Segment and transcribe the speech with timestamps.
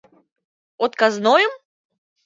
[0.83, 1.53] Отказнойым?